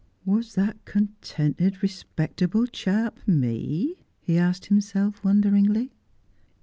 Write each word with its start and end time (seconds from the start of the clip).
'Was 0.35 0.55
that 0.55 0.83
contented, 0.83 1.83
respectable 1.83 2.65
chap 2.65 3.19
me?' 3.27 3.93
he 4.19 4.35
asked 4.35 4.65
himself 4.65 5.23
wonderingly. 5.23 5.91